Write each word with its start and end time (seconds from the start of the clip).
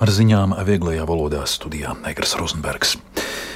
Ar 0.00 0.10
ziņām 0.10 0.54
vieglajā 0.66 1.04
valodā 1.08 1.42
studijā 1.46 1.92
Negras 2.00 2.36
Rozenbergs. 2.38 2.96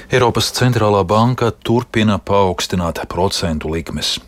Eiropas 0.07 0.53
centrālā 0.55 1.01
banka 1.03 1.49
turpina 1.67 2.19
paaugstināt 2.23 3.01
procentu 3.11 3.73
likmes. 3.73 4.21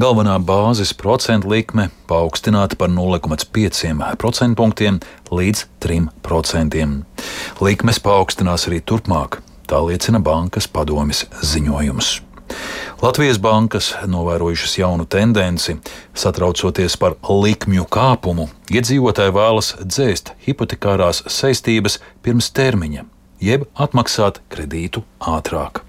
Galvenā 0.00 0.38
bāzes 0.40 0.94
procentu 0.96 1.50
likme 1.52 1.90
paaugstināta 2.08 2.78
par 2.80 2.88
0,5% 2.94 4.54
punktiem 4.56 5.02
līdz 5.28 5.66
3%. 5.84 6.86
Likmes 7.60 8.00
paaugstinās 8.06 8.70
arī 8.70 8.80
turpmāk, 8.80 9.42
tā 9.68 9.82
liecina 9.84 10.22
bankas 10.24 10.70
padomis 10.70 11.26
ziņojums. 11.42 12.27
Latvijas 12.98 13.38
bankas 13.38 13.92
novērojušas 14.10 14.72
jaunu 14.78 15.04
tendenci, 15.06 15.76
satraucoties 16.18 16.96
par 16.98 17.14
likmju 17.30 17.86
kāpumu, 17.94 18.48
iedzīvotāji 18.74 19.36
vēlas 19.38 19.68
dzēst 19.84 20.32
hipotekārās 20.48 21.22
saistības 21.30 22.00
pirms 22.26 22.50
termiņa, 22.58 23.06
jeb 23.38 23.68
atmaksāt 23.78 24.42
kredītu 24.50 25.06
ātrāk. 25.22 25.87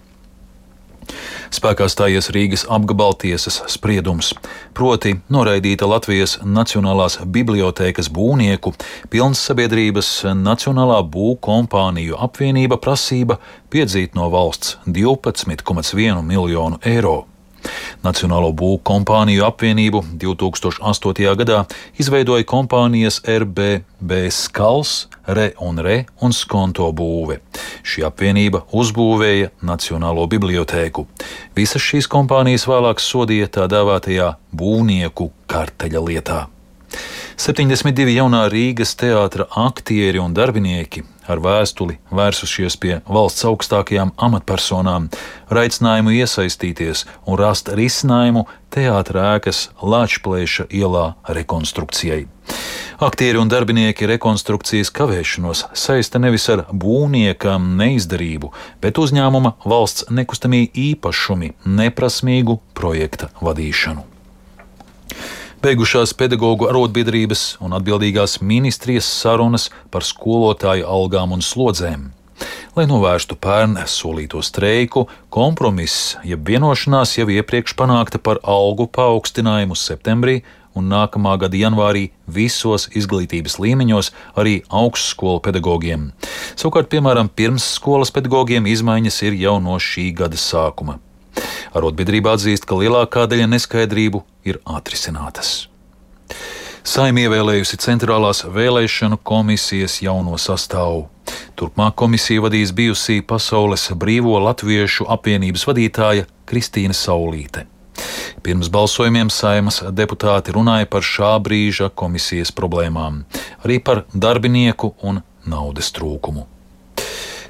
Spēkā 1.53 1.87
stājies 1.89 2.29
Rīgas 2.35 2.65
apgabaltiesas 2.69 3.61
spriedums, 3.71 4.33
proti 4.77 5.15
noraidīta 5.33 5.89
Latvijas 5.89 6.37
Nacionālās 6.43 7.17
bibliotēkas 7.25 8.11
būvnieku 8.13 8.75
pilns 9.09 9.41
sabiedrības 9.49 10.11
Nacionālā 10.37 11.01
būvkompāniju 11.15 12.19
apvienība 12.27 12.77
prasība 12.81 13.39
piedzīt 13.73 14.15
no 14.19 14.29
valsts 14.33 14.77
12,1 14.85 16.23
miljonu 16.25 16.81
eiro. 16.85 17.19
Nacionālo 18.05 18.53
būvniecības 18.53 18.67
kompāniju 18.85 19.45
apvienību 19.47 20.01
2008. 20.21 21.35
gadā 21.39 21.63
izveidoja 22.01 22.45
kompānijas 22.47 23.21
RBB 23.25 24.29
Skals, 24.33 25.07
Re 25.27 25.51
un 25.61 25.81
Re 25.85 26.05
un 26.21 26.33
Skonto 26.33 26.89
būve. 26.95 27.39
Šī 27.83 28.05
apvienība 28.07 28.63
uzbūvēja 28.73 29.51
Nacionālo 29.65 30.27
bibliotēku. 30.29 31.07
Visas 31.55 31.85
šīs 31.85 32.09
kompānijas 32.09 32.67
vēlāk 32.69 33.01
sodīja 33.01 33.49
tā 33.59 33.67
dēvētajā 33.71 34.33
būvnieku 34.53 35.31
karteļa 35.49 36.07
lietā. 36.09 36.45
72 37.39 38.11
jaunā 38.17 38.41
Rīgas 38.51 38.97
teātra 38.99 39.45
aktieri 39.61 40.19
un 40.19 40.33
darbinieki 40.35 41.05
ar 41.31 41.39
vēstuli 41.39 41.95
vērsušies 42.11 42.75
pie 42.83 42.97
valsts 43.07 43.45
augstākajām 43.47 44.11
amatpersonām, 44.27 45.05
ar 45.47 45.61
aicinājumu 45.61 46.17
iesaistīties 46.17 47.05
un 47.23 47.39
rast 47.39 47.71
risinājumu 47.79 48.43
teātra 48.75 49.37
ēkas 49.37 49.69
Lāčplēša 49.79 50.67
ielā 50.81 51.05
rekonstrukcijai. 51.39 52.25
Aktieri 53.07 53.39
un 53.39 53.47
darbinieki 53.47 54.11
rekonstrukcijas 54.17 54.91
kavēšanos 54.99 55.69
saista 55.71 56.19
nevis 56.19 56.51
ar 56.51 56.67
būvnieka 56.75 57.55
neizdarību, 57.63 58.51
bet 58.83 58.99
uzņēmuma 58.99 59.55
valsts 59.63 60.11
nekustamie 60.11 60.65
īpašumi 60.75 61.55
neprasmīgu 61.63 62.59
projekta 62.75 63.31
vadīšanu. 63.39 64.09
Beigušās 65.59 66.13
pedagoģu 66.15 66.69
arotbiedrības 66.69 67.41
un 67.59 67.73
atbildīgās 67.75 68.37
ministrijas 68.39 69.09
sarunas 69.11 69.65
par 69.91 70.05
skolotāju 70.07 70.85
algām 70.87 71.33
un 71.35 71.43
slodzēm. 71.43 72.05
Lai 72.77 72.85
novērstu 72.87 73.35
pērn 73.35 73.75
solīto 73.91 74.39
streiku, 74.39 75.03
kompromiss, 75.27 76.13
jeb 76.23 76.47
vienošanās 76.47 77.17
jau 77.17 77.27
iepriekš 77.27 77.75
panākta 77.75 78.21
par 78.23 78.39
algu 78.39 78.87
paaugstinājumu 78.87 79.75
septembrī 79.75 80.37
un 80.79 80.87
nākamā 80.93 81.35
gada 81.43 81.59
janvārī 81.59 82.05
visos 82.23 82.87
izglītības 82.95 83.59
līmeņos, 83.59 84.13
arī 84.39 84.61
augstskolu 84.71 85.43
pedagogiem. 85.43 86.13
Savukārt, 86.55 86.87
piemēram, 86.87 87.27
pirmsskolas 87.27 88.15
pedagogiem 88.15 88.71
izmaiņas 88.71 89.21
ir 89.27 89.35
jau 89.43 89.59
no 89.59 89.75
šī 89.75 90.07
gada 90.23 90.39
sākuma. 90.39 91.01
Arotbiedrība 91.75 92.33
atzīst, 92.33 92.63
ka 92.65 92.79
lielākā 92.79 93.27
daļa 93.29 93.51
neskaidrību 93.51 94.23
ir 94.49 94.61
atrisinātas. 94.65 95.69
Saimie 96.89 97.25
ievēlējusi 97.27 97.77
centrālās 97.83 98.45
vēlēšanu 98.49 99.19
komisijas 99.23 99.99
jauno 100.01 100.37
sastāvu. 100.39 101.07
Turpmāk 101.59 101.97
komisiju 101.99 102.45
vadīs 102.47 102.71
bijusī 102.73 103.19
Pasaules 103.21 103.89
Brīvo 103.99 104.39
Latviešu 104.41 105.05
apvienības 105.11 105.67
vadītāja 105.69 106.25
Kristīna 106.49 106.95
Saulīte. 106.97 107.65
Pirms 108.41 108.69
balsojumiem 108.71 109.29
saimas 109.29 109.81
deputāti 109.91 110.53
runāja 110.55 110.87
par 110.89 111.03
šā 111.03 111.33
brīža 111.43 111.89
komisijas 111.91 112.53
problēmām, 112.55 113.25
arī 113.65 113.81
par 113.83 114.05
darbinieku 114.13 114.93
un 115.03 115.19
naudas 115.45 115.91
trūkumu. 115.95 116.45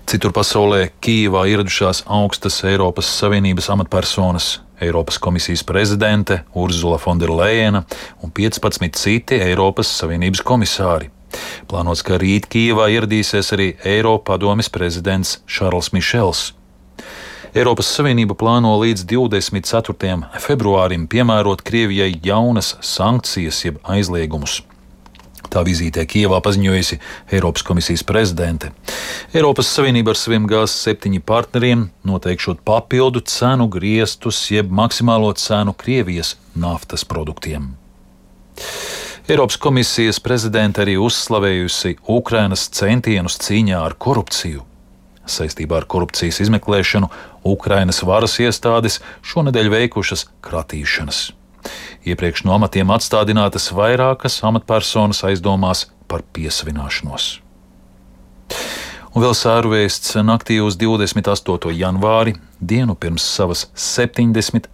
Citur 0.10 0.34
pasaulē 0.34 0.88
Kīvā 1.06 1.44
ieradušās 1.52 2.08
augstas 2.10 2.64
Eiropas 2.66 3.12
Savienības 3.20 3.70
amatpersonas, 3.70 4.56
Eiropas 4.82 5.18
komisijas 5.18 5.64
prezidente 5.64 6.44
Urzula 6.54 6.98
Fonderleina 6.98 7.84
un 8.24 8.32
15 8.32 8.90
citi 8.96 9.40
Eiropas 9.44 9.92
Savienības 10.00 10.44
komisāri. 10.46 11.10
Plānots, 11.70 12.02
ka 12.06 12.18
rīt 12.18 12.48
Kīvā 12.50 12.88
ieradīsies 12.96 13.54
arī 13.54 13.74
Eiropas 13.86 14.26
padomjas 14.32 14.72
prezidents 14.74 15.38
Šarls 15.46 15.92
Mišels. 15.94 16.54
Eiropas 17.54 17.90
Savienība 17.98 18.36
plāno 18.38 18.76
līdz 18.78 19.08
24. 19.10 20.18
februārim 20.42 21.08
piemērot 21.10 21.64
Krievijai 21.66 22.12
jaunas 22.24 22.76
sankcijas 22.86 23.64
jeb 23.66 23.80
aizliegumus. 23.84 24.60
Tā 25.50 25.64
vizītē 25.66 26.04
Kijavā 26.06 26.38
paziņojusi 26.46 27.00
Eiropas 27.34 27.64
komisijas 27.66 28.04
prezidente. 28.06 28.70
Eiropas 29.34 29.72
Savienība 29.74 30.14
ar 30.14 30.20
saviem 30.20 30.46
G7 30.50 31.18
partneriem 31.26 31.88
noteikšot 32.06 32.62
papildu 32.66 33.24
cenu 33.26 33.66
griestus, 33.74 34.44
jeb 34.54 34.70
maksimālo 34.70 35.32
cenu 35.34 35.74
Krievijas 35.74 36.36
naftas 36.54 37.06
produktiem. 37.06 37.72
Eiropas 39.30 39.58
komisijas 39.62 40.22
prezidente 40.22 40.82
arī 40.86 40.96
uzslavējusi 41.02 41.96
Ukrainas 42.10 42.68
centienus 42.74 43.38
cīņā 43.42 43.82
ar 43.86 43.98
korupciju. 43.98 44.66
Saistībā 45.30 45.82
ar 45.82 45.86
korupcijas 45.90 46.42
izmeklēšanu 46.46 47.10
Ukrainas 47.46 48.02
varas 48.06 48.40
iestādes 48.42 48.98
šonadēļ 49.34 49.70
veikušas 49.76 50.26
kratīšanas. 50.46 51.39
Iepriekš 52.08 52.46
no 52.48 52.56
amatiem 52.56 52.90
atstādinātas 52.96 53.70
vairākas 53.76 54.40
amatpersonas 54.48 55.24
aizdomās 55.28 55.88
par 56.10 56.24
piesavināšanos. 56.34 57.40
Un 59.10 59.24
vēl 59.26 59.34
sērvēsts 59.34 60.20
naktī 60.22 60.60
uz 60.62 60.78
28. 60.78 61.72
janvāri, 61.74 62.36
dienu 62.62 62.94
pirms 62.94 63.26
savas 63.26 63.66
76. 63.74 64.70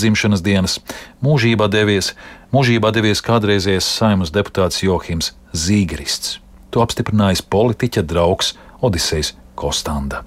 dzimšanas 0.00 0.42
dienas, 0.42 0.78
mūžībā 1.22 1.68
devies, 1.68 2.14
mūžībā 2.56 2.92
devies 2.96 3.20
kādreizējais 3.24 3.88
saimnes 3.98 4.32
deputāts 4.32 4.80
Johims 4.82 5.34
Zīgerists. 5.52 6.38
To 6.72 6.80
apstiprinājis 6.84 7.44
politiķa 7.44 8.02
draugs 8.08 8.54
Odisejs 8.80 9.34
Kostanda. 9.54 10.24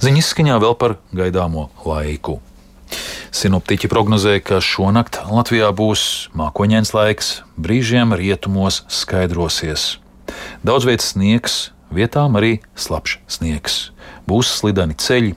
Ziņas 0.00 0.32
skaņā 0.32 0.56
vēl 0.62 0.76
par 0.80 0.96
gaidāmo 1.12 1.68
laiku. 1.84 2.38
Sinoptiķi 3.38 3.86
prognozē, 3.86 4.32
ka 4.42 4.56
šonakt 4.58 5.20
Latvijā 5.30 5.68
būs 5.70 6.00
mākoņdienas 6.34 6.90
laiks, 6.90 7.26
brīžiem 7.54 8.10
rietumos 8.18 8.80
skaidrosies. 8.90 10.00
Daudz 10.66 10.88
vietas 10.88 11.12
sniegs, 11.12 11.58
vietām 11.94 12.34
arī 12.40 12.56
slapjš 12.74 13.20
sniegs. 13.30 13.76
Būs 14.26 14.50
slideni 14.56 14.98
ceļi, 14.98 15.36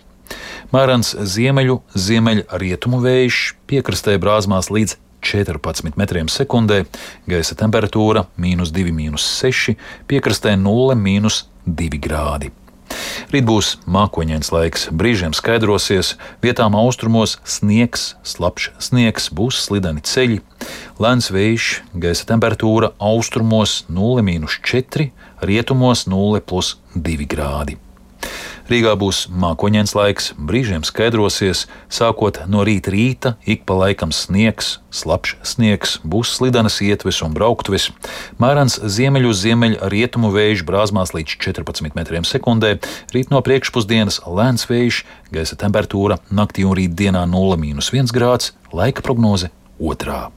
mērens 0.73 1.13
ziemeļu, 1.13 1.77
ziemeļrietumu 1.93 3.03
vējš, 3.05 3.43
piekrastē 3.69 4.17
brāzmās 4.23 4.71
līdz 4.73 4.97
14 5.21 5.93
metriem 6.01 6.31
sekundē, 6.31 6.87
gaisa 7.29 7.53
temperatūra- 7.59 8.25
mīnus 8.41 8.73
2,6, 8.73 9.77
piekrastē 10.09 10.57
0,2 10.57 12.01
grādi. 12.01 12.49
Rīt 13.31 13.45
būs 13.47 13.75
mākoņdienas 13.87 14.51
laiks, 14.51 14.87
brīžiem 14.91 15.35
skaidrosies, 15.37 16.15
vietām 16.43 16.75
austrumos 16.79 17.37
sniegs, 17.47 18.15
slapjš 18.27 18.71
sniegs, 18.89 19.29
būs 19.31 19.61
slideni 19.65 20.03
ceļi, 20.03 20.41
lēns 21.01 21.31
vējš, 21.31 21.69
gaisa 21.93 22.27
temperatūra 22.33 22.91
austrumos 23.11 23.81
0,4, 23.89 25.11
rietumos 25.47 26.07
0,2 26.11 27.31
grādi. 27.31 27.79
Rīgā 28.71 28.93
būs 28.95 29.25
mākoņdienas 29.35 29.91
laiks, 29.97 30.29
brīžiem 30.39 30.85
skaidrosies, 30.87 31.65
sākot 31.91 32.37
no 32.47 32.61
rīta 32.63 32.93
rīta, 32.93 33.31
ik 33.43 33.65
pa 33.67 33.75
laikam 33.75 34.13
sniegs, 34.15 34.77
slapjš 34.95 35.33
sniegs, 35.43 35.97
būs 36.07 36.37
slidenas 36.37 36.77
ietves 36.85 37.19
un 37.25 37.35
brauktves, 37.35 37.89
mērens 38.39 38.77
ziemeļu 38.79 39.33
ziemeļu 39.41 39.89
rietumu 39.91 40.31
vējš 40.31 40.63
brāzmās 40.69 41.11
līdz 41.17 41.35
14 41.43 41.97
metriem 41.99 42.27
sekundē, 42.27 42.77
rīt 43.11 43.33
no 43.33 43.43
priekšpusdienas 43.43 44.21
lēns 44.23 44.69
vējš, 44.71 45.01
gaisa 45.35 45.59
temperatūra 45.59 46.21
naktī 46.31 46.63
un 46.63 46.77
rītdienā 46.79 47.25
0,1 47.27 48.15
grāds, 48.15 48.53
laika 48.71 49.03
prognoze 49.03 49.51
otrā. 49.83 50.29